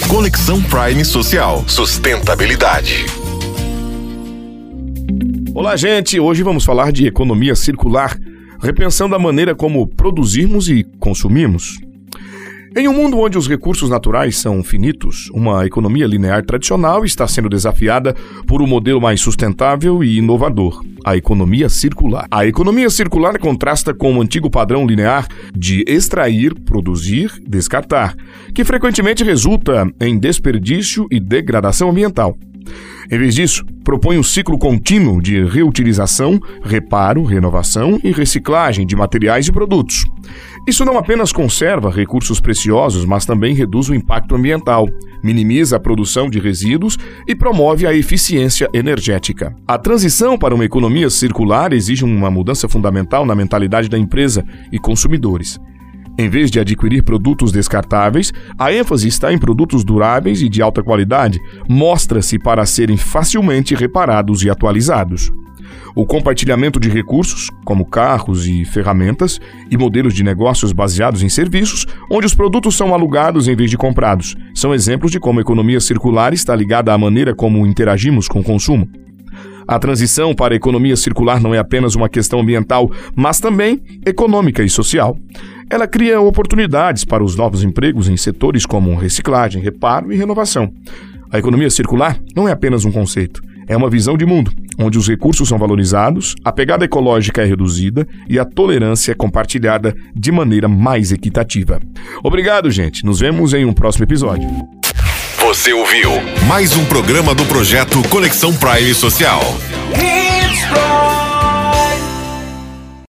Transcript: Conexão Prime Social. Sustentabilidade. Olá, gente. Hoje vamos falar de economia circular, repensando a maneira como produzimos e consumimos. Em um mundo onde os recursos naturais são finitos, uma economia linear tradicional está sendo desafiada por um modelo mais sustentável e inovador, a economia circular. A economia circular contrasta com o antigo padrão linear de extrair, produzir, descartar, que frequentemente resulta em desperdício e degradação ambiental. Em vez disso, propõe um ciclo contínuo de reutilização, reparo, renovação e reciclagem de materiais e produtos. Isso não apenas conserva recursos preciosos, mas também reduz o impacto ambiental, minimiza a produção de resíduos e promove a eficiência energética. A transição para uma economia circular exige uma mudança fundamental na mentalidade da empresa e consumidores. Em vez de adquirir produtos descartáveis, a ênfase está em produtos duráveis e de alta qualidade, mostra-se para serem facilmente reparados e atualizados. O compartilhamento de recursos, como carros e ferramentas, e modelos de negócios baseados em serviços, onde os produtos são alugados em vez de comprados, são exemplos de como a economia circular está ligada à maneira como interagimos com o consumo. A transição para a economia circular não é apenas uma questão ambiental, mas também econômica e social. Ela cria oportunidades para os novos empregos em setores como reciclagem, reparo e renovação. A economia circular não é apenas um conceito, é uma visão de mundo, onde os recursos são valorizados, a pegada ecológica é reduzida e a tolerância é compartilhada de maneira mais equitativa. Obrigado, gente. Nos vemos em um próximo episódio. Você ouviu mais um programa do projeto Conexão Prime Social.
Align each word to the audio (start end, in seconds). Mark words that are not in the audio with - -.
Conexão 0.00 0.60
Prime 0.62 1.04
Social. 1.04 1.64
Sustentabilidade. 1.68 3.04
Olá, 5.54 5.76
gente. 5.76 6.18
Hoje 6.18 6.42
vamos 6.42 6.64
falar 6.64 6.90
de 6.90 7.06
economia 7.06 7.54
circular, 7.54 8.18
repensando 8.60 9.14
a 9.14 9.18
maneira 9.18 9.54
como 9.54 9.86
produzimos 9.86 10.68
e 10.68 10.82
consumimos. 10.98 11.78
Em 12.74 12.88
um 12.88 12.94
mundo 12.94 13.18
onde 13.18 13.36
os 13.36 13.46
recursos 13.46 13.90
naturais 13.90 14.38
são 14.38 14.62
finitos, 14.64 15.28
uma 15.34 15.66
economia 15.66 16.06
linear 16.06 16.42
tradicional 16.42 17.04
está 17.04 17.28
sendo 17.28 17.46
desafiada 17.46 18.14
por 18.46 18.62
um 18.62 18.66
modelo 18.66 18.98
mais 18.98 19.20
sustentável 19.20 20.02
e 20.02 20.16
inovador, 20.16 20.82
a 21.04 21.14
economia 21.14 21.68
circular. 21.68 22.26
A 22.30 22.46
economia 22.46 22.88
circular 22.88 23.38
contrasta 23.38 23.92
com 23.92 24.16
o 24.16 24.22
antigo 24.22 24.48
padrão 24.50 24.86
linear 24.86 25.28
de 25.54 25.84
extrair, 25.86 26.54
produzir, 26.60 27.30
descartar, 27.46 28.16
que 28.54 28.64
frequentemente 28.64 29.22
resulta 29.22 29.86
em 30.00 30.18
desperdício 30.18 31.06
e 31.10 31.20
degradação 31.20 31.90
ambiental. 31.90 32.38
Em 33.10 33.18
vez 33.18 33.34
disso, 33.34 33.64
propõe 33.84 34.18
um 34.18 34.22
ciclo 34.22 34.56
contínuo 34.56 35.20
de 35.20 35.44
reutilização, 35.44 36.40
reparo, 36.62 37.24
renovação 37.24 38.00
e 38.02 38.10
reciclagem 38.12 38.86
de 38.86 38.96
materiais 38.96 39.48
e 39.48 39.52
produtos. 39.52 40.04
Isso 40.64 40.84
não 40.84 40.96
apenas 40.96 41.32
conserva 41.32 41.90
recursos 41.90 42.38
preciosos, 42.38 43.04
mas 43.04 43.26
também 43.26 43.52
reduz 43.52 43.88
o 43.88 43.94
impacto 43.94 44.36
ambiental, 44.36 44.88
minimiza 45.20 45.76
a 45.76 45.80
produção 45.80 46.30
de 46.30 46.38
resíduos 46.38 46.96
e 47.26 47.34
promove 47.34 47.84
a 47.84 47.92
eficiência 47.92 48.68
energética. 48.72 49.56
A 49.66 49.76
transição 49.76 50.38
para 50.38 50.54
uma 50.54 50.64
economia 50.64 51.10
circular 51.10 51.72
exige 51.72 52.04
uma 52.04 52.30
mudança 52.30 52.68
fundamental 52.68 53.26
na 53.26 53.34
mentalidade 53.34 53.88
da 53.88 53.98
empresa 53.98 54.44
e 54.70 54.78
consumidores. 54.78 55.58
Em 56.16 56.28
vez 56.28 56.48
de 56.48 56.60
adquirir 56.60 57.02
produtos 57.02 57.50
descartáveis, 57.50 58.32
a 58.56 58.72
ênfase 58.72 59.08
está 59.08 59.32
em 59.32 59.38
produtos 59.38 59.82
duráveis 59.82 60.42
e 60.42 60.48
de 60.48 60.62
alta 60.62 60.80
qualidade, 60.80 61.40
mostra-se 61.68 62.38
para 62.38 62.64
serem 62.66 62.96
facilmente 62.96 63.74
reparados 63.74 64.44
e 64.44 64.50
atualizados. 64.50 65.32
O 65.94 66.06
compartilhamento 66.06 66.80
de 66.80 66.88
recursos, 66.88 67.48
como 67.64 67.84
carros 67.84 68.46
e 68.46 68.64
ferramentas, 68.64 69.40
e 69.70 69.76
modelos 69.76 70.14
de 70.14 70.22
negócios 70.22 70.72
baseados 70.72 71.22
em 71.22 71.28
serviços, 71.28 71.86
onde 72.10 72.26
os 72.26 72.34
produtos 72.34 72.76
são 72.76 72.94
alugados 72.94 73.48
em 73.48 73.56
vez 73.56 73.70
de 73.70 73.76
comprados, 73.76 74.34
são 74.54 74.74
exemplos 74.74 75.10
de 75.10 75.20
como 75.20 75.38
a 75.38 75.42
economia 75.42 75.80
circular 75.80 76.32
está 76.32 76.54
ligada 76.54 76.92
à 76.92 76.98
maneira 76.98 77.34
como 77.34 77.66
interagimos 77.66 78.28
com 78.28 78.40
o 78.40 78.44
consumo. 78.44 78.88
A 79.66 79.78
transição 79.78 80.34
para 80.34 80.54
a 80.54 80.56
economia 80.56 80.96
circular 80.96 81.40
não 81.40 81.54
é 81.54 81.58
apenas 81.58 81.94
uma 81.94 82.08
questão 82.08 82.40
ambiental, 82.40 82.90
mas 83.14 83.38
também 83.40 83.80
econômica 84.04 84.62
e 84.62 84.68
social. 84.68 85.16
Ela 85.70 85.86
cria 85.86 86.20
oportunidades 86.20 87.04
para 87.04 87.24
os 87.24 87.36
novos 87.36 87.62
empregos 87.62 88.08
em 88.08 88.16
setores 88.16 88.66
como 88.66 88.94
reciclagem, 88.96 89.62
reparo 89.62 90.12
e 90.12 90.16
renovação. 90.16 90.72
A 91.30 91.38
economia 91.38 91.70
circular 91.70 92.18
não 92.36 92.46
é 92.46 92.52
apenas 92.52 92.84
um 92.84 92.92
conceito, 92.92 93.40
é 93.66 93.76
uma 93.76 93.88
visão 93.88 94.16
de 94.16 94.26
mundo, 94.26 94.52
onde 94.78 94.98
os 94.98 95.08
recursos 95.08 95.48
são 95.48 95.58
valorizados, 95.58 96.34
a 96.44 96.52
pegada 96.52 96.84
ecológica 96.84 97.42
é 97.42 97.44
reduzida 97.44 98.06
e 98.28 98.38
a 98.38 98.44
tolerância 98.44 99.12
é 99.12 99.14
compartilhada 99.14 99.94
de 100.14 100.32
maneira 100.32 100.68
mais 100.68 101.12
equitativa. 101.12 101.80
Obrigado, 102.22 102.70
gente. 102.70 103.04
Nos 103.04 103.20
vemos 103.20 103.54
em 103.54 103.64
um 103.64 103.72
próximo 103.72 104.04
episódio. 104.04 104.48
Você 105.38 105.72
ouviu 105.72 106.10
mais 106.46 106.76
um 106.76 106.84
programa 106.84 107.34
do 107.34 107.44
projeto 107.46 108.02
Conexão 108.08 108.54
Prime 108.54 108.94
Social. 108.94 109.40